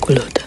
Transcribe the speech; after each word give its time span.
Kulota. 0.00 0.42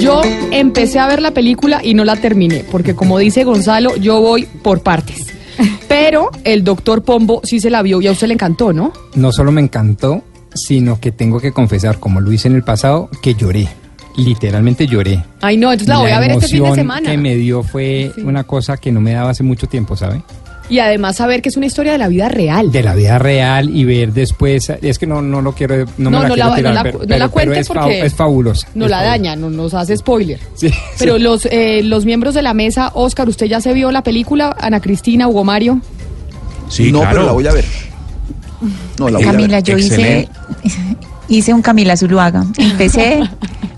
Yo 0.00 0.20
empecé 0.50 0.98
a 0.98 1.06
ver 1.06 1.22
la 1.22 1.30
película 1.32 1.80
y 1.82 1.94
no 1.94 2.04
la 2.04 2.16
terminé, 2.16 2.64
porque 2.70 2.94
como 2.94 3.18
dice 3.18 3.44
Gonzalo, 3.44 3.96
yo 3.96 4.20
voy 4.20 4.44
por 4.62 4.82
partes. 4.82 5.26
Pero 5.88 6.30
el 6.44 6.62
doctor 6.64 7.02
Pombo 7.04 7.40
sí 7.44 7.60
se 7.60 7.70
la 7.70 7.80
vio 7.82 8.02
y 8.02 8.06
a 8.08 8.12
usted 8.12 8.26
le 8.26 8.34
encantó, 8.34 8.72
¿no? 8.72 8.92
No 9.14 9.32
solo 9.32 9.50
me 9.52 9.60
encantó, 9.62 10.22
sino 10.54 11.00
que 11.00 11.10
tengo 11.12 11.40
que 11.40 11.52
confesar, 11.52 11.98
como 12.00 12.20
lo 12.20 12.32
hice 12.32 12.48
en 12.48 12.56
el 12.56 12.62
pasado, 12.64 13.08
que 13.22 13.34
lloré. 13.34 13.68
Literalmente 14.16 14.86
lloré. 14.86 15.24
Ay, 15.40 15.56
no, 15.56 15.72
entonces 15.72 15.88
la 15.88 15.98
voy 15.98 16.10
a 16.10 16.20
ver 16.20 16.32
este 16.32 16.46
fin 16.48 16.58
de 16.62 16.66
emoción 16.66 16.76
semana. 16.76 17.10
que 17.10 17.16
me 17.18 17.34
dio 17.36 17.62
fue 17.62 18.12
Sí. 18.14 18.20
una 18.22 18.44
cosa 18.44 18.76
que 18.76 18.92
no 18.92 19.00
me 19.00 19.12
daba 19.12 19.30
hace 19.30 19.42
mucho 19.42 19.66
tiempo, 19.68 19.96
¿sabe? 19.96 20.22
Y 20.70 20.78
además 20.78 21.16
saber 21.16 21.42
que 21.42 21.50
es 21.50 21.56
una 21.58 21.66
historia 21.66 21.92
de 21.92 21.98
la 21.98 22.08
vida 22.08 22.28
real. 22.30 22.72
De 22.72 22.82
la 22.82 22.94
vida 22.94 23.18
real 23.18 23.68
y 23.68 23.84
ver 23.84 24.12
después, 24.14 24.70
es 24.80 24.98
que 24.98 25.06
no, 25.06 25.20
no 25.20 25.42
lo 25.42 25.52
quiero, 25.52 25.84
no, 25.98 26.10
No, 26.10 26.10
me 26.10 26.22
la 26.22 26.28
no 26.28 26.34
quiero 26.34 26.48
la- 26.50 26.56
tirar, 26.56 26.72
no 26.72 26.74
la- 26.74 26.82
pero, 26.82 26.98
no 27.00 27.04
pero- 27.06 27.10
la 27.18 27.24
pero 27.26 27.30
cuente 27.30 27.60
es, 27.60 27.68
fa- 27.68 27.74
porque 27.74 28.06
es 28.06 28.14
fabulosa. 28.14 28.68
No 28.74 28.84
es 28.86 28.90
la 28.90 28.96
fabulosa. 28.96 29.18
daña, 29.18 29.36
no 29.36 29.50
nos 29.50 29.74
hace 29.74 29.96
spoiler. 29.96 30.40
Sí, 30.54 30.70
Pero 30.98 31.16
sí. 31.16 31.22
los, 31.22 31.46
eh, 31.50 31.82
los 31.84 32.06
miembros 32.06 32.34
de 32.34 32.40
la 32.42 32.54
mesa, 32.54 32.90
Oscar, 32.94 33.28
¿usted 33.28 33.46
ya 33.46 33.60
se 33.60 33.74
vio 33.74 33.90
la 33.92 34.02
película? 34.02 34.56
Ana 34.58 34.80
Cristina, 34.80 35.28
Hugo 35.28 35.44
Mario. 35.44 35.80
Sí, 36.70 36.90
no, 36.90 37.00
claro. 37.00 37.14
pero 37.14 37.26
la 37.26 37.32
voy 37.32 37.46
a 37.46 37.52
ver. 37.52 37.64
No, 38.98 39.10
la 39.10 39.18
voy 39.18 39.26
Camila, 39.26 39.56
a 39.58 39.60
ver. 39.60 39.64
yo 39.64 39.76
hice, 39.78 40.20
Excelente. 40.20 40.28
hice 41.28 41.52
un 41.52 41.60
Camila 41.60 41.94
Zuluaga. 41.98 42.46
Empecé, 42.56 43.20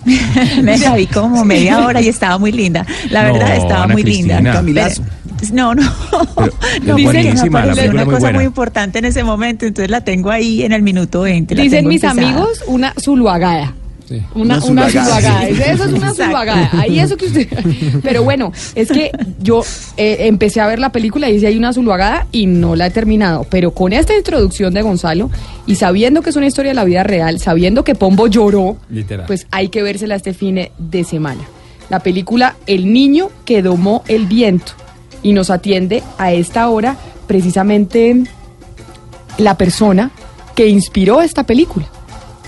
me 0.62 0.78
la 0.78 0.94
vi 0.94 1.06
como 1.08 1.44
media 1.44 1.84
hora 1.84 2.00
y 2.00 2.06
estaba 2.08 2.38
muy 2.38 2.52
linda. 2.52 2.86
La 3.10 3.24
No, 3.27 3.32
verdad, 3.34 3.56
estaba 3.56 3.84
Ana 3.84 3.92
muy 3.94 4.05
linda. 4.05 4.34
Cristina. 4.36 4.52
Camilazo. 4.52 5.02
Pero- 5.02 5.25
no, 5.52 5.74
no. 5.74 5.82
Pero 6.10 6.22
no, 6.40 6.46
es 6.50 6.50
porque 6.80 6.82
me 6.95 7.02
buenísima, 7.04 7.66
la 7.66 7.74
película 7.74 7.90
una 7.92 8.00
es 8.02 8.06
muy 8.06 8.14
cosa 8.14 8.18
buena. 8.27 8.38
muy 8.38 8.44
importante 8.46 8.98
en 8.98 9.04
ese 9.04 9.24
momento, 9.24 9.66
entonces 9.66 9.90
la 9.90 10.02
tengo 10.02 10.30
ahí 10.30 10.62
en 10.62 10.72
el 10.72 10.83
minuto 10.83 11.22
20. 11.22 11.55
la 11.55 11.62
Dicen 11.62 11.86
mis 11.86 12.02
empezada. 12.02 12.28
amigos, 12.28 12.62
una 12.66 12.94
zuluagada. 13.00 13.74
Sí. 14.08 14.22
Una, 14.36 14.62
Una. 14.64 14.86
Eso 14.86 15.00
es 15.00 15.80
una 15.80 15.96
Exacto. 15.96 16.14
zuluagada. 16.27 16.70
Ahí 16.74 17.00
eso 17.00 17.16
que 17.16 17.27
usted. 17.27 17.48
Pero 18.05 18.22
bueno, 18.22 18.52
es 18.77 18.88
que 18.88 19.11
yo 19.42 19.62
eh, 19.96 20.19
empecé 20.28 20.61
a 20.61 20.69
ver 20.69 20.78
la 20.78 20.92
película 20.92 21.28
y 21.28 21.33
dice 21.33 21.48
hay 21.48 21.56
una 21.56 21.72
zuluagada 21.72 22.28
y 22.30 22.46
no 22.46 22.77
la 22.77 22.86
he 22.86 22.91
terminado. 22.92 23.44
Pero 23.50 23.72
con 23.72 23.92
esta 23.92 24.16
introducción 24.16 24.74
de 24.74 24.83
Gonzalo 24.83 25.28
y 25.66 25.74
sabiendo 25.74 26.22
que 26.22 26.30
es 26.30 26.36
una 26.36 26.46
historia 26.46 26.70
de 26.70 26.77
la 26.77 26.84
vida 26.84 27.02
real, 27.02 27.41
sabiendo 27.41 27.83
que 27.83 27.96
Pombo 27.96 28.28
lloró, 28.28 28.77
Literal. 28.91 29.27
pues 29.27 29.48
hay 29.50 29.70
que 29.70 29.83
vérsela 29.83 30.14
este 30.14 30.34
fin 30.34 30.68
de 30.78 31.02
semana. 31.05 31.41
La 31.91 31.98
película 31.98 32.55
El 32.68 32.92
niño 32.92 33.30
que 33.44 33.61
domó 33.61 34.05
el 34.06 34.27
viento. 34.27 34.72
Y 35.22 35.33
nos 35.33 35.50
atiende 35.50 36.03
a 36.19 36.33
esta 36.33 36.69
hora 36.69 36.97
precisamente 37.27 38.25
la 39.39 39.56
persona 39.56 40.11
que 40.55 40.69
inspiró 40.69 41.20
esta 41.20 41.45
película. 41.45 41.86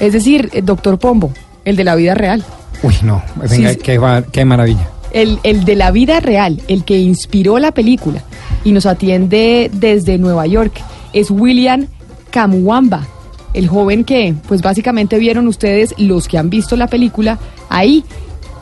Es 0.00 0.12
decir, 0.12 0.50
el 0.52 0.64
doctor 0.64 0.98
Pombo, 0.98 1.32
el 1.64 1.76
de 1.76 1.84
la 1.84 1.94
vida 1.94 2.14
real. 2.14 2.44
Uy, 2.82 2.94
no, 3.02 3.22
venga, 3.36 3.72
Sí. 3.72 3.78
Qué, 3.78 4.24
qué 4.32 4.44
maravilla. 4.44 4.88
El, 5.10 5.40
el 5.42 5.64
de 5.64 5.74
la 5.74 5.90
vida 5.90 6.20
real, 6.20 6.62
el 6.68 6.84
que 6.84 6.98
inspiró 6.98 7.58
la 7.58 7.72
película 7.72 8.22
y 8.64 8.72
nos 8.72 8.86
atiende 8.86 9.70
desde 9.72 10.18
Nueva 10.18 10.46
York, 10.46 10.80
es 11.12 11.30
William 11.30 11.86
Kamwamba, 12.30 13.06
el 13.54 13.68
joven 13.68 14.04
que, 14.04 14.34
pues 14.46 14.62
básicamente 14.62 15.18
vieron 15.18 15.48
ustedes, 15.48 15.94
los 15.98 16.28
que 16.28 16.38
han 16.38 16.50
visto 16.50 16.76
la 16.76 16.86
película, 16.86 17.38
ahí, 17.68 18.04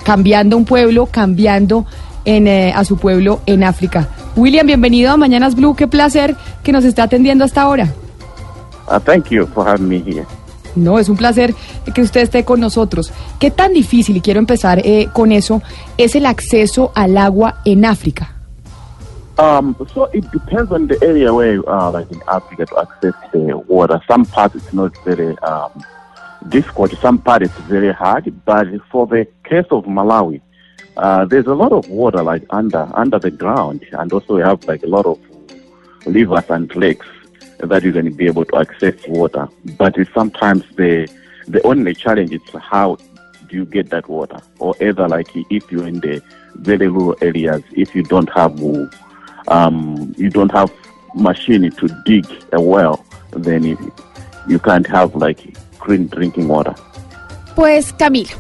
cambiando 0.05 0.57
un 0.57 0.65
pueblo, 0.65 1.07
cambiando 1.07 1.85
en, 2.27 2.47
eh, 2.47 2.73
a 2.75 2.85
su 2.85 2.99
pueblo 2.99 3.41
en 3.47 3.65
África. 3.65 4.09
William, 4.37 4.67
bienvenido 4.67 5.11
a 5.11 5.17
Mañanas 5.17 5.55
Blue, 5.55 5.75
qué 5.75 5.87
placer 5.89 6.37
que 6.63 6.73
nos 6.73 6.85
esté 6.85 7.01
atendiendo 7.01 7.45
hasta 7.45 7.63
ahora. 7.63 7.89
Uh, 8.89 9.01
thank 9.01 9.31
you 9.31 9.47
for 9.47 9.67
having 9.67 9.89
me 9.89 10.03
here. 10.07 10.27
No, 10.75 10.99
es 10.99 11.09
un 11.09 11.17
placer 11.17 11.55
que 11.95 12.03
usted 12.03 12.21
esté 12.21 12.45
con 12.45 12.61
nosotros. 12.61 13.11
¿Qué 13.41 13.51
tan 13.51 13.73
difícil, 13.73 14.19
y 14.19 14.21
quiero 14.21 14.41
empezar 14.41 14.81
eh, 14.85 15.09
con 15.13 15.33
eso, 15.33 15.63
es 15.97 16.15
el 16.15 16.27
acceso 16.27 16.93
al 16.95 17.17
agua 17.17 17.63
en 17.65 17.87
África? 17.87 18.33
Um, 19.39 19.75
so 19.93 20.09
it 20.15 20.25
depends 20.33 20.73
on 20.73 20.87
the 20.87 20.97
area 21.03 21.33
where 21.33 21.55
you 21.55 21.65
are, 21.67 21.93
like 21.93 22.11
in 22.11 22.23
Africa, 22.27 22.65
to 22.67 22.79
access 22.79 23.15
the 23.33 23.55
water. 23.69 24.01
Some 24.09 24.25
parts 24.25 24.55
it's 24.55 24.73
not 24.73 24.93
very 25.05 25.37
um, 25.41 25.85
difficult. 26.49 26.93
Some 27.03 27.19
parts 27.19 27.45
it's 27.45 27.59
very 27.69 27.93
hard. 27.93 28.33
But 28.47 28.67
for 28.91 29.07
the 29.07 29.27
case 29.45 29.67
of 29.71 29.85
Malawi, 29.85 30.41
uh, 30.97 31.25
there's 31.25 31.47
a 31.47 31.55
lot 31.55 31.73
of 31.73 31.89
water 31.89 32.23
like 32.23 32.45
under 32.51 32.89
under 32.95 33.19
the 33.19 33.31
ground, 33.31 33.87
and 33.93 34.13
also 34.13 34.37
we 34.37 34.43
have 34.43 34.65
like 34.65 34.83
a 34.83 34.87
lot 34.87 35.07
of 35.07 35.19
rivers 36.07 36.45
and 36.49 36.75
lakes 36.77 37.07
that 37.59 37.69
going 37.69 38.05
to 38.05 38.11
be 38.11 38.27
able 38.27 38.45
to 38.45 38.57
access 38.57 38.95
water. 39.09 39.49
But 39.77 39.97
it's 39.99 40.13
sometimes 40.13 40.65
the 40.77 41.09
the 41.49 41.63
only 41.67 41.95
challenge 41.95 42.33
is 42.33 42.41
how 42.61 42.97
do 43.49 43.57
you 43.57 43.65
get 43.65 43.91
that 43.91 44.09
water, 44.09 44.39
or 44.59 44.75
either 44.81 45.09
like 45.09 45.29
if 45.35 45.71
you're 45.71 45.87
in 45.87 46.01
the 46.01 46.23
very 46.57 46.89
rural 46.89 47.17
areas, 47.21 47.63
if 47.73 47.95
you 47.95 48.03
don't 48.03 48.31
have 48.33 48.61
um, 49.49 50.15
you 50.17 50.31
don't 50.31 50.53
have 50.53 50.73
machine 51.15 51.71
to 51.71 51.89
dig 52.05 52.27
a 52.53 52.61
well, 52.61 53.05
then 53.33 53.65
you, 53.65 53.95
you 54.49 54.59
can't 54.59 54.87
have 54.87 55.15
like 55.15 55.57
clean 55.79 56.07
drinking 56.09 56.49
water. 56.49 56.75
Pues 57.55 57.93
Camila, 57.93 58.35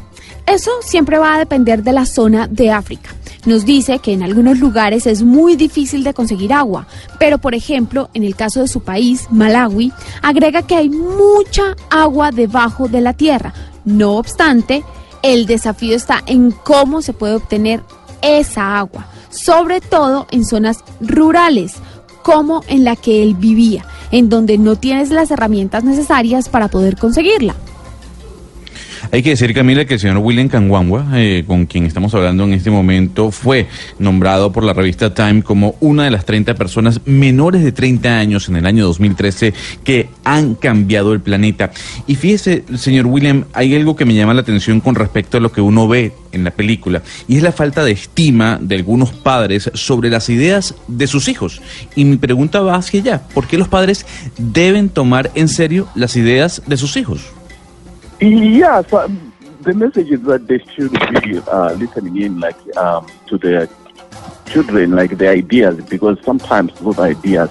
eso 0.46 0.70
siempre 0.80 1.18
va 1.18 1.34
a 1.34 1.38
depender 1.38 1.82
de 1.82 1.92
la 1.92 2.06
zona 2.06 2.46
de 2.46 2.70
África. 2.70 3.10
Nos 3.46 3.64
dice 3.64 3.98
que 3.98 4.12
en 4.12 4.22
algunos 4.22 4.58
lugares 4.58 5.06
es 5.06 5.22
muy 5.22 5.56
difícil 5.56 6.02
de 6.04 6.14
conseguir 6.14 6.52
agua, 6.52 6.86
pero 7.18 7.38
por 7.38 7.54
ejemplo, 7.54 8.10
en 8.14 8.24
el 8.24 8.34
caso 8.34 8.60
de 8.60 8.68
su 8.68 8.80
país, 8.80 9.26
Malawi, 9.30 9.92
agrega 10.22 10.62
que 10.62 10.76
hay 10.76 10.88
mucha 10.88 11.76
agua 11.90 12.30
debajo 12.30 12.88
de 12.88 13.00
la 13.00 13.12
tierra. 13.12 13.54
No 13.84 14.16
obstante, 14.16 14.84
el 15.22 15.46
desafío 15.46 15.94
está 15.96 16.22
en 16.26 16.50
cómo 16.50 17.02
se 17.02 17.12
puede 17.12 17.34
obtener 17.34 17.82
esa 18.22 18.78
agua, 18.78 19.06
sobre 19.30 19.80
todo 19.80 20.26
en 20.30 20.44
zonas 20.44 20.78
rurales, 21.00 21.74
como 22.22 22.62
en 22.66 22.84
la 22.84 22.96
que 22.96 23.22
él 23.22 23.34
vivía, 23.34 23.84
en 24.10 24.28
donde 24.28 24.58
no 24.58 24.76
tienes 24.76 25.10
las 25.10 25.30
herramientas 25.30 25.84
necesarias 25.84 26.48
para 26.48 26.68
poder 26.68 26.96
conseguirla. 26.96 27.54
Hay 29.12 29.22
que 29.22 29.30
decir, 29.30 29.54
Camila, 29.54 29.84
que 29.84 29.94
el 29.94 30.00
señor 30.00 30.18
William 30.18 30.48
Kangwangwa, 30.48 31.06
eh, 31.14 31.44
con 31.46 31.66
quien 31.66 31.86
estamos 31.86 32.14
hablando 32.14 32.44
en 32.44 32.52
este 32.52 32.70
momento, 32.70 33.30
fue 33.30 33.66
nombrado 33.98 34.52
por 34.52 34.64
la 34.64 34.72
revista 34.72 35.14
Time 35.14 35.42
como 35.42 35.76
una 35.80 36.04
de 36.04 36.10
las 36.10 36.24
30 36.24 36.54
personas 36.54 37.00
menores 37.06 37.62
de 37.62 37.72
30 37.72 38.18
años 38.18 38.48
en 38.48 38.56
el 38.56 38.66
año 38.66 38.84
2013 38.84 39.54
que 39.84 40.08
han 40.24 40.54
cambiado 40.54 41.12
el 41.12 41.20
planeta. 41.20 41.70
Y 42.06 42.16
fíjese, 42.16 42.64
señor 42.76 43.06
William, 43.06 43.44
hay 43.52 43.74
algo 43.74 43.96
que 43.96 44.04
me 44.04 44.14
llama 44.14 44.34
la 44.34 44.40
atención 44.40 44.80
con 44.80 44.94
respecto 44.94 45.38
a 45.38 45.40
lo 45.40 45.52
que 45.52 45.60
uno 45.60 45.86
ve 45.88 46.12
en 46.32 46.44
la 46.44 46.50
película, 46.50 47.02
y 47.28 47.36
es 47.36 47.42
la 47.42 47.52
falta 47.52 47.84
de 47.84 47.92
estima 47.92 48.58
de 48.60 48.76
algunos 48.76 49.10
padres 49.10 49.70
sobre 49.74 50.10
las 50.10 50.28
ideas 50.28 50.74
de 50.86 51.06
sus 51.06 51.28
hijos. 51.28 51.62
Y 51.94 52.04
mi 52.04 52.16
pregunta 52.16 52.60
va 52.60 52.76
hacia 52.76 53.00
allá, 53.00 53.22
¿por 53.34 53.46
qué 53.46 53.56
los 53.56 53.68
padres 53.68 54.04
deben 54.36 54.88
tomar 54.88 55.30
en 55.34 55.48
serio 55.48 55.88
las 55.94 56.16
ideas 56.16 56.62
de 56.66 56.76
sus 56.76 56.96
hijos? 56.96 57.35
Yeah, 58.20 58.82
so 58.82 59.04
um, 59.04 59.32
the 59.60 59.74
message 59.74 60.10
is 60.10 60.22
that 60.22 60.46
they 60.46 60.58
should 60.74 60.92
be 60.92 61.38
uh, 61.38 61.72
listening 61.74 62.20
in, 62.22 62.40
like 62.40 62.76
um, 62.76 63.06
to 63.26 63.36
their 63.36 63.68
children, 64.46 64.92
like 64.92 65.18
the 65.18 65.28
ideas, 65.28 65.82
because 65.84 66.18
sometimes 66.24 66.72
those 66.80 66.98
ideas 66.98 67.50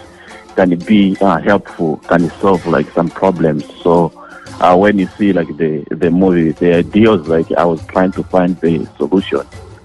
can 0.55 0.77
be 0.79 1.15
uh, 1.21 1.39
helpful, 1.41 1.97
can 2.07 2.29
solve 2.39 2.65
like 2.65 2.89
some 2.91 3.09
problems. 3.09 3.65
So 3.81 4.11
uh, 4.59 4.75
when 4.75 4.97
you 4.97 5.07
see 5.17 5.33
like 5.33 5.55
the 5.57 5.85
the 5.91 6.09
movie, 6.09 6.51
the 6.51 6.75
ideas, 6.75 7.27
like 7.27 7.51
I 7.53 7.65
was 7.65 7.85
trying 7.87 8.13
to 8.13 8.23
find 8.23 8.59
the 8.61 8.85
solution 8.97 9.41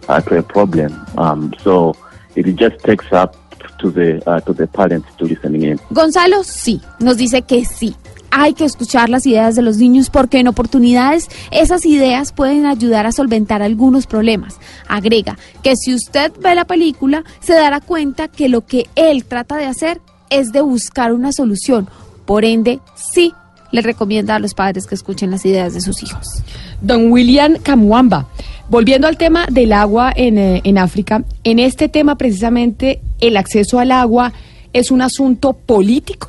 uh, 0.09 0.21
to 0.23 0.39
a 0.39 0.43
problem. 0.43 1.05
Um, 1.19 1.53
so 1.61 1.97
it 2.37 2.45
just 2.57 2.79
takes 2.85 3.13
up 3.13 3.37
to 3.81 3.91
the 3.91 4.23
uh, 4.29 4.41
to 4.41 4.53
the 4.53 4.67
parents 4.67 5.09
to 5.17 5.25
listening 5.25 5.63
in. 5.63 5.81
Gonzalo 5.93 6.43
sí, 6.45 6.81
nos 7.01 7.17
dice 7.17 7.43
que 7.43 7.65
sí. 7.65 7.95
Hay 8.31 8.55
que 8.55 8.65
escuchar 8.65 9.09
las 9.09 9.27
ideas 9.27 9.55
de 9.55 9.63
los 9.63 9.79
niños 9.79 10.11
porque 10.11 10.39
en 10.39 10.49
oportunidades 10.49 11.29
esas 11.51 11.85
ideas 11.85 12.33
pueden 12.33 12.67
ayudar 12.67 13.07
a 13.07 13.13
solventar 13.13 13.63
algunos 13.63 14.07
problemas. 14.07 14.57
Agrega 14.89 15.39
que 15.63 15.77
si 15.77 15.95
usted 15.95 16.33
ve 16.41 16.55
la 16.55 16.65
película 16.65 17.25
se 17.41 17.55
dará 17.55 17.81
cuenta 17.81 18.29
que 18.29 18.49
lo 18.49 18.65
que 18.67 18.87
él 18.95 19.25
trata 19.25 19.57
de 19.57 19.67
hacer 19.67 20.01
es 20.31 20.53
de 20.53 20.61
buscar 20.61 21.13
una 21.13 21.33
solución. 21.33 21.89
Por 22.25 22.45
ende, 22.45 22.81
sí, 22.95 23.35
le 23.73 23.83
recomienda 23.83 24.37
a 24.37 24.39
los 24.39 24.55
padres 24.55 24.87
que 24.87 24.95
escuchen 24.95 25.31
las 25.31 25.45
ideas 25.45 25.75
de 25.75 25.81
sus 25.81 26.03
hijos. 26.03 26.43
Don 26.81 27.11
William 27.11 27.57
Kamwamba, 27.63 28.29
volviendo 28.69 29.07
al 29.07 29.17
tema 29.17 29.47
del 29.51 29.73
agua 29.73 30.13
en, 30.15 30.39
eh, 30.39 30.61
en 30.65 30.79
África, 30.79 31.25
en 31.45 31.59
este 31.59 31.89
tema 31.89 32.17
precisamente 32.17 33.01
el 33.21 33.37
acceso 33.37 33.79
al 33.79 33.93
agua 33.93 34.33
es 34.73 34.91
un 34.91 35.03
asunto 35.03 35.53
político. 35.53 36.29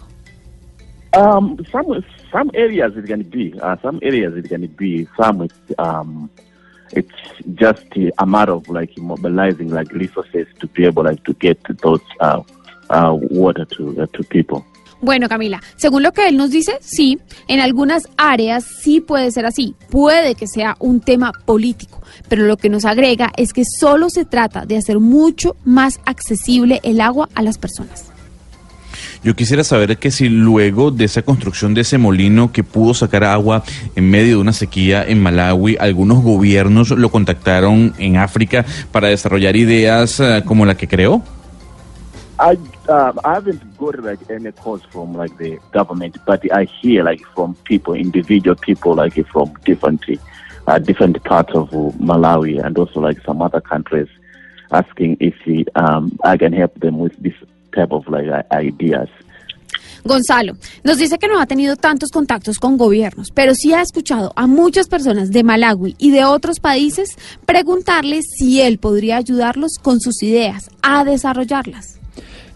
Um, 1.14 1.60
some 1.72 2.06
some 2.32 2.52
areas 2.54 2.96
it 2.96 3.06
can 3.06 3.24
be. 3.24 3.60
Uh, 3.60 3.76
some 3.82 4.00
areas 4.02 4.36
it 4.36 4.48
can 4.48 4.66
be. 4.68 5.08
Some 5.18 5.42
it's 5.42 5.60
um, 5.78 6.30
it's 6.92 7.12
just 7.56 7.86
a 8.18 8.26
matter 8.26 8.54
of 8.54 8.68
like 8.70 8.98
mobilizing 8.98 9.70
like 9.70 9.92
resources 9.92 10.48
to 10.60 10.68
be 10.68 10.86
able 10.86 11.04
like 11.04 11.24
to 11.26 11.34
get 11.34 11.60
those 11.82 12.02
uh, 12.20 12.42
uh, 12.90 13.14
water 13.14 13.66
to 13.66 14.02
uh, 14.02 14.06
to 14.08 14.24
people. 14.24 14.66
Bueno, 15.04 15.28
Camila, 15.28 15.60
según 15.78 16.04
lo 16.04 16.12
que 16.12 16.28
él 16.28 16.38
nos 16.38 16.52
dice, 16.52 16.78
sí, 16.80 17.20
en 17.48 17.60
algunas 17.60 18.08
áreas 18.18 18.64
sí 18.64 19.02
puede 19.02 19.32
ser 19.32 19.48
así, 19.48 19.76
puede 19.90 20.36
que 20.36 20.46
sea 20.46 20.76
un 20.80 21.02
tema 21.02 21.32
político, 21.46 22.04
pero 22.30 22.46
lo 22.46 22.56
que 22.56 22.70
nos 22.70 22.86
agrega 22.86 23.32
es 23.36 23.52
que 23.52 23.64
solo 23.66 24.12
se 24.12 24.26
trata 24.26 24.68
de 24.68 24.78
hacer 24.78 25.00
mucho 25.00 25.56
más 25.66 26.00
accesible 26.06 26.82
el 26.84 27.02
agua 27.02 27.30
a 27.34 27.42
las 27.42 27.58
personas. 27.58 28.12
Yo 29.24 29.36
quisiera 29.36 29.64
saber 29.64 29.98
que 29.98 30.10
si 30.10 30.30
luego 30.30 30.90
de 30.90 31.06
esa 31.06 31.22
construcción 31.22 31.76
de 31.76 31.82
ese 31.82 32.00
molino 32.00 32.52
que 32.52 32.64
pudo 32.64 32.96
sacar 32.96 33.24
agua 33.24 33.62
en 33.96 34.10
medio 34.10 34.38
de 34.38 34.42
una 34.42 34.52
sequía 34.52 35.04
en 35.08 35.22
Malawi, 35.22 35.78
algunos 35.80 36.24
gobiernos 36.24 36.90
lo 36.90 37.10
contactaron 37.10 37.94
en 38.00 38.18
África 38.18 38.66
para 38.92 39.10
desarrollar 39.10 39.56
ideas 39.56 40.20
eh, 40.20 40.42
como 40.44 40.66
la 40.66 40.76
que 40.76 40.88
creó. 40.88 41.22
I 42.40 42.58
uh, 42.90 43.14
I 43.24 43.36
haven't 43.36 43.62
got 43.78 44.04
like 44.04 44.20
any 44.32 44.52
calls 44.52 44.82
from 44.92 45.14
like 45.16 45.38
the 45.38 45.60
government, 45.72 46.18
but 46.26 46.44
I 46.52 46.66
hear 46.82 47.04
like 47.04 47.24
from 47.36 47.54
people, 47.66 47.94
individual 47.94 48.56
people, 48.56 48.96
like 48.96 49.14
from 49.28 49.54
different 49.64 50.04
uh, 50.66 50.80
parts 51.24 51.54
of 51.54 51.70
Malawi 52.00 52.60
and 52.60 52.76
also 52.76 53.00
like 53.00 53.22
some 53.24 53.44
other 53.44 53.62
countries, 53.62 54.08
asking 54.72 55.18
if 55.20 55.36
um, 55.76 56.18
I 56.24 56.38
can 56.38 56.54
help 56.54 56.74
them 56.80 56.98
with 56.98 57.16
this 57.22 57.36
type 57.72 57.92
of 57.92 58.08
like 58.08 58.30
ideas. 58.52 59.10
Gonzalo 60.04 60.56
nos 60.84 60.98
dice 60.98 61.18
que 61.18 61.28
no 61.28 61.40
ha 61.40 61.46
tenido 61.46 61.76
tantos 61.76 62.10
contactos 62.10 62.60
con 62.60 62.78
gobiernos, 62.78 63.32
pero 63.32 63.54
sí 63.54 63.74
ha 63.74 63.82
escuchado 63.82 64.34
a 64.36 64.48
muchas 64.48 64.88
personas 64.88 65.32
de 65.32 65.44
Malawi 65.44 65.96
y 66.00 66.12
de 66.12 66.26
otros 66.26 66.60
países 66.60 67.16
preguntarle 67.46 68.22
si 68.22 68.62
él 68.62 68.78
podría 68.78 69.18
ayudarlos 69.18 69.74
con 69.82 70.00
sus 70.00 70.24
ideas 70.24 70.72
a 70.82 71.04
desarrollarlas. 71.04 72.00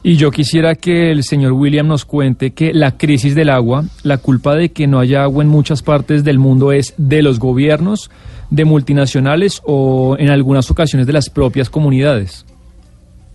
Y 0.02 0.18
yo 0.18 0.30
quisiera 0.30 0.76
que 0.76 1.12
el 1.12 1.24
señor 1.24 1.54
William 1.54 1.88
nos 1.88 2.06
cuente 2.06 2.52
que 2.52 2.74
la 2.74 2.96
crisis 2.96 3.34
del 3.34 3.50
agua, 3.50 3.86
la 4.04 4.20
culpa 4.20 4.54
de 4.54 4.70
que 4.70 4.86
no 4.86 5.00
haya 5.00 5.24
agua 5.24 5.44
en 5.44 5.50
muchas 5.50 5.82
partes 5.82 6.24
del 6.24 6.38
mundo 6.38 6.72
es 6.72 6.94
de 6.98 7.24
los 7.24 7.40
gobiernos, 7.40 8.12
de 8.52 8.66
multinacionales 8.66 9.64
o 9.66 10.16
en 10.20 10.30
algunas 10.30 10.70
ocasiones 10.70 11.08
de 11.08 11.14
las 11.14 11.32
propias 11.32 11.72
comunidades. 11.72 12.46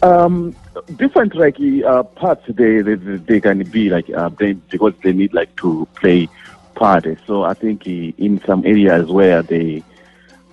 Um, 0.00 0.52
different 0.96 1.34
like 1.34 1.56
uh, 1.84 2.02
parts 2.02 2.44
they, 2.49 2.81
they 2.81 2.94
they 2.94 3.40
can 3.40 3.62
be 3.64 3.90
like 3.90 4.08
uh, 4.11 4.28
they 4.38 4.52
because 4.52 4.94
they 5.02 5.12
need 5.12 5.34
like 5.34 5.55
to 5.56 5.87
play 5.94 6.28
part. 6.75 7.06
So 7.26 7.44
I 7.44 7.55
think 7.55 7.87
in 7.87 8.40
some 8.46 8.64
areas 8.64 9.11
where 9.11 9.43
they 9.43 9.82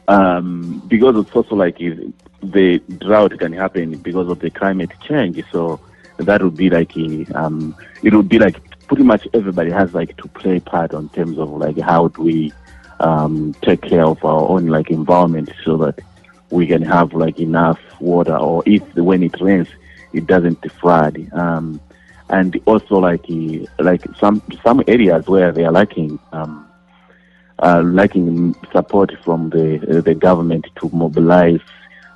um, 0.08 0.82
because 0.88 1.16
it's 1.18 1.36
also 1.36 1.56
like 1.56 1.78
the 1.78 2.80
drought 3.00 3.38
can 3.40 3.54
happen 3.54 3.98
because 3.98 4.30
of 4.30 4.40
the 4.40 4.50
climate 4.50 4.92
change. 5.02 5.44
So 5.52 5.80
that 6.18 6.42
would 6.42 6.58
be 6.58 6.70
like 6.70 6.94
um, 7.36 7.76
it 8.04 8.14
would 8.14 8.30
be 8.30 8.40
like 8.40 8.60
pretty 8.88 9.04
much 9.04 9.28
everybody 9.34 9.72
has 9.72 9.94
like 9.94 10.16
to 10.18 10.28
play 10.30 10.60
part 10.60 10.94
on 10.94 11.10
terms 11.10 11.38
of 11.38 11.50
like 11.50 11.78
how 11.80 12.08
do 12.08 12.24
we 12.24 12.54
um, 13.00 13.54
take 13.62 13.82
care 13.82 14.06
of 14.06 14.24
our 14.26 14.50
own 14.50 14.68
like 14.68 14.90
environment 14.90 15.52
so 15.64 15.78
that 15.78 16.00
we 16.50 16.66
can 16.66 16.82
have 16.82 17.14
like 17.14 17.40
enough 17.40 17.80
water 18.00 18.36
or 18.36 18.64
if 18.66 18.82
when 18.96 19.22
it 19.22 19.40
rains 19.42 19.68
it 20.14 20.28
doesn't 20.28 20.60
flood 20.74 21.28
um, 21.34 21.80
and 22.30 22.60
also 22.66 22.98
like 22.98 23.26
like 23.80 24.04
some 24.20 24.42
some 24.64 24.84
areas 24.88 25.28
where 25.28 25.52
they 25.52 25.64
are 25.64 25.72
lacking 25.72 26.20
um, 26.34 26.68
uh, 27.60 27.82
lacking 27.82 28.56
support 28.72 29.12
from 29.24 29.50
the 29.50 29.98
uh, 29.98 30.02
the 30.02 30.14
government 30.14 30.66
to 30.76 30.90
mobilize 30.94 31.62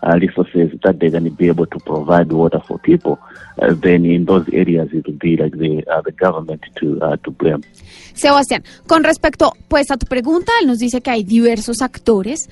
uh, 0.03 0.17
resources 0.19 0.71
that 0.83 0.99
they're 0.99 1.11
going 1.11 1.23
to 1.23 1.29
be 1.29 1.47
able 1.47 1.65
to 1.67 1.79
provide 1.79 2.31
water 2.31 2.59
for 2.67 2.79
people, 2.79 3.19
uh, 3.61 3.73
then 3.73 4.05
in 4.05 4.25
those 4.25 4.47
areas 4.51 4.89
it 4.91 5.05
would 5.05 5.19
be 5.19 5.37
like 5.37 5.57
the 5.57 5.83
uh, 5.87 6.01
the 6.01 6.11
government 6.11 6.63
to 6.75 6.99
uh, 7.01 7.17
to 7.17 7.31
blame. 7.31 7.63
Sebastián, 8.13 8.63
con 8.87 9.03
respecto 9.03 9.53
pues 9.67 9.91
a 9.91 9.97
tu 9.97 10.05
pregunta, 10.05 10.51
él 10.61 10.67
nos 10.67 10.79
dice 10.79 11.01
que 11.01 11.11
hay 11.11 11.23
diversos 11.23 11.81
actores, 11.81 12.49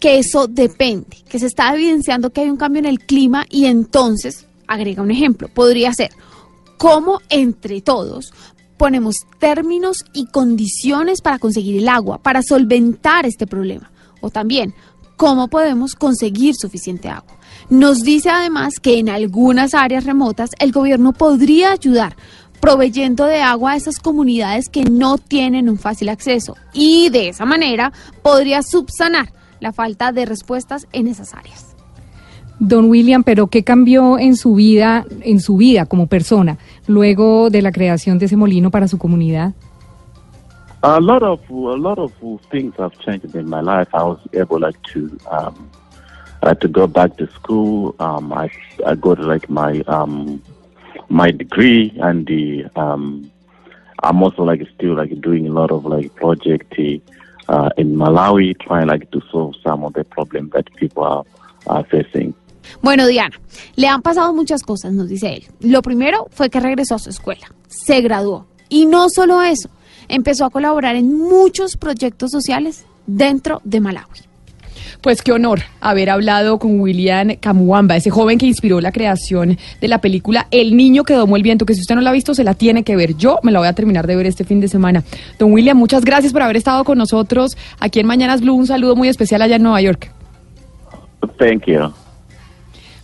que 0.00 0.18
eso 0.18 0.46
depende, 0.46 1.18
que 1.28 1.38
se 1.38 1.46
está 1.46 1.74
evidenciando 1.74 2.30
que 2.30 2.42
hay 2.42 2.50
un 2.50 2.56
cambio 2.56 2.80
en 2.80 2.86
el 2.86 3.00
clima 3.00 3.46
y 3.50 3.66
entonces, 3.66 4.46
agrega 4.72 5.02
un 5.02 5.10
ejemplo, 5.10 5.48
podría 5.48 5.92
ser 5.92 6.10
cómo 6.78 7.20
entre 7.28 7.80
todos 7.80 8.32
ponemos 8.76 9.16
términos 9.38 9.98
y 10.12 10.26
condiciones 10.26 11.20
para 11.20 11.38
conseguir 11.38 11.76
el 11.76 11.88
agua, 11.88 12.18
para 12.18 12.42
solventar 12.42 13.26
este 13.26 13.46
problema. 13.46 13.92
O 14.20 14.30
también, 14.30 14.74
cómo 15.16 15.46
podemos 15.46 15.94
conseguir 15.94 16.56
suficiente 16.56 17.08
agua. 17.08 17.38
Nos 17.70 18.02
dice 18.02 18.30
además 18.30 18.80
que 18.80 18.98
en 18.98 19.08
algunas 19.08 19.74
áreas 19.74 20.04
remotas 20.04 20.50
el 20.58 20.72
gobierno 20.72 21.12
podría 21.12 21.70
ayudar 21.70 22.16
proveyendo 22.60 23.26
de 23.26 23.40
agua 23.40 23.72
a 23.72 23.76
esas 23.76 23.98
comunidades 23.98 24.68
que 24.68 24.84
no 24.84 25.18
tienen 25.18 25.68
un 25.68 25.78
fácil 25.78 26.08
acceso 26.08 26.56
y 26.72 27.08
de 27.10 27.28
esa 27.28 27.44
manera 27.44 27.92
podría 28.22 28.62
subsanar 28.62 29.32
la 29.60 29.72
falta 29.72 30.12
de 30.12 30.26
respuestas 30.26 30.86
en 30.92 31.08
esas 31.08 31.34
áreas. 31.34 31.71
Don 32.64 32.88
William, 32.88 33.24
pero 33.24 33.48
¿qué 33.48 33.64
cambió 33.64 34.20
en 34.20 34.36
su 34.36 34.54
vida, 34.54 35.04
en 35.22 35.40
su 35.40 35.56
vida 35.56 35.84
como 35.86 36.06
persona, 36.06 36.58
luego 36.86 37.50
de 37.50 37.60
la 37.60 37.72
creación 37.72 38.20
de 38.20 38.26
ese 38.26 38.36
molino 38.36 38.70
para 38.70 38.86
su 38.86 38.98
comunidad? 38.98 39.52
A 40.82 41.00
lot 41.00 41.24
of 41.24 41.40
a 41.50 41.76
lot 41.76 41.98
of 41.98 42.12
things 42.52 42.72
have 42.78 42.92
changed 43.04 43.34
in 43.34 43.50
my 43.50 43.60
life. 43.60 43.88
I 43.92 44.04
was 44.04 44.20
able 44.32 44.60
like 44.60 44.78
to 44.92 45.10
um, 45.28 45.68
uh, 46.44 46.54
to 46.54 46.68
go 46.68 46.86
back 46.86 47.16
to 47.16 47.26
school. 47.32 47.96
Um, 47.98 48.32
I 48.32 48.48
I 48.86 48.94
got 48.94 49.18
like 49.18 49.50
my 49.50 49.82
um, 49.88 50.40
my 51.08 51.32
degree, 51.32 51.92
and 52.00 52.24
the 52.28 52.66
um, 52.76 53.28
I'm 54.04 54.22
also 54.22 54.44
like 54.44 54.64
still 54.76 54.94
like 54.94 55.20
doing 55.20 55.48
a 55.48 55.52
lot 55.52 55.72
of 55.72 55.84
like 55.84 56.14
project 56.14 56.78
uh, 57.48 57.70
in 57.76 57.96
Malawi, 57.96 58.56
trying 58.60 58.86
like 58.86 59.10
to 59.10 59.20
solve 59.32 59.56
some 59.64 59.82
of 59.82 59.94
the 59.94 60.04
problems 60.04 60.52
that 60.52 60.72
people 60.76 61.02
are, 61.02 61.24
are 61.66 61.82
facing. 61.86 62.34
Bueno, 62.80 63.06
Diana, 63.06 63.40
le 63.76 63.88
han 63.88 64.02
pasado 64.02 64.32
muchas 64.34 64.62
cosas, 64.62 64.92
nos 64.92 65.08
dice 65.08 65.34
él. 65.34 65.44
Lo 65.60 65.82
primero 65.82 66.28
fue 66.30 66.50
que 66.50 66.60
regresó 66.60 66.96
a 66.96 66.98
su 66.98 67.10
escuela, 67.10 67.52
se 67.68 68.00
graduó. 68.00 68.46
Y 68.68 68.86
no 68.86 69.08
solo 69.08 69.42
eso, 69.42 69.68
empezó 70.08 70.44
a 70.44 70.50
colaborar 70.50 70.96
en 70.96 71.16
muchos 71.16 71.76
proyectos 71.76 72.30
sociales 72.30 72.84
dentro 73.06 73.60
de 73.64 73.80
Malawi. 73.80 74.32
Pues 75.00 75.20
qué 75.22 75.32
honor 75.32 75.60
haber 75.80 76.10
hablado 76.10 76.58
con 76.58 76.78
William 76.78 77.34
Kamuamba, 77.40 77.96
ese 77.96 78.10
joven 78.10 78.38
que 78.38 78.46
inspiró 78.46 78.80
la 78.80 78.92
creación 78.92 79.58
de 79.80 79.88
la 79.88 80.00
película 80.00 80.46
El 80.52 80.76
niño 80.76 81.02
que 81.02 81.14
domó 81.14 81.36
el 81.36 81.42
viento, 81.42 81.66
que 81.66 81.74
si 81.74 81.80
usted 81.80 81.96
no 81.96 82.00
la 82.00 82.10
ha 82.10 82.12
visto 82.12 82.34
se 82.34 82.44
la 82.44 82.54
tiene 82.54 82.84
que 82.84 82.94
ver. 82.94 83.16
Yo 83.16 83.38
me 83.42 83.50
la 83.50 83.58
voy 83.58 83.68
a 83.68 83.72
terminar 83.72 84.06
de 84.06 84.14
ver 84.14 84.26
este 84.26 84.44
fin 84.44 84.60
de 84.60 84.68
semana. 84.68 85.02
Don 85.38 85.52
William, 85.52 85.76
muchas 85.76 86.04
gracias 86.04 86.32
por 86.32 86.42
haber 86.42 86.56
estado 86.56 86.84
con 86.84 86.98
nosotros 86.98 87.56
aquí 87.80 87.98
en 87.98 88.06
Mañanas 88.06 88.42
Blue. 88.42 88.54
Un 88.54 88.66
saludo 88.66 88.94
muy 88.94 89.08
especial 89.08 89.42
allá 89.42 89.56
en 89.56 89.62
Nueva 89.64 89.80
York. 89.80 90.12
Thank 91.38 91.66
you. 91.66 91.92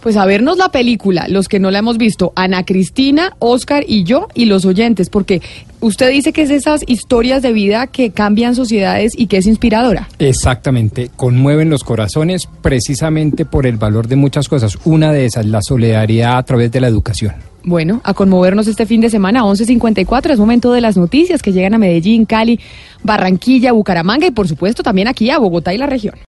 Pues 0.00 0.16
a 0.16 0.26
vernos 0.26 0.58
la 0.58 0.68
película, 0.68 1.26
los 1.28 1.48
que 1.48 1.58
no 1.58 1.70
la 1.70 1.80
hemos 1.80 1.98
visto, 1.98 2.32
Ana 2.36 2.64
Cristina, 2.64 3.34
Oscar 3.40 3.84
y 3.86 4.04
yo 4.04 4.28
y 4.32 4.44
los 4.44 4.64
oyentes, 4.64 5.10
porque 5.10 5.42
usted 5.80 6.10
dice 6.10 6.32
que 6.32 6.42
es 6.42 6.50
esas 6.50 6.84
historias 6.86 7.42
de 7.42 7.52
vida 7.52 7.88
que 7.88 8.10
cambian 8.10 8.54
sociedades 8.54 9.12
y 9.16 9.26
que 9.26 9.38
es 9.38 9.46
inspiradora. 9.46 10.08
Exactamente, 10.20 11.10
conmueven 11.16 11.68
los 11.68 11.82
corazones 11.82 12.48
precisamente 12.62 13.44
por 13.44 13.66
el 13.66 13.76
valor 13.76 14.06
de 14.06 14.14
muchas 14.14 14.48
cosas. 14.48 14.78
Una 14.84 15.12
de 15.12 15.26
esas, 15.26 15.46
la 15.46 15.62
solidaridad 15.62 16.38
a 16.38 16.42
través 16.44 16.70
de 16.70 16.80
la 16.80 16.86
educación. 16.86 17.34
Bueno, 17.64 18.00
a 18.04 18.14
conmovernos 18.14 18.68
este 18.68 18.86
fin 18.86 19.00
de 19.00 19.10
semana, 19.10 19.42
11.54, 19.42 20.30
es 20.30 20.38
momento 20.38 20.72
de 20.72 20.80
las 20.80 20.96
noticias 20.96 21.42
que 21.42 21.52
llegan 21.52 21.74
a 21.74 21.78
Medellín, 21.78 22.24
Cali, 22.24 22.60
Barranquilla, 23.02 23.72
Bucaramanga 23.72 24.26
y 24.26 24.30
por 24.30 24.46
supuesto 24.46 24.82
también 24.82 25.08
aquí 25.08 25.30
a 25.30 25.38
Bogotá 25.38 25.74
y 25.74 25.78
la 25.78 25.86
región. 25.86 26.14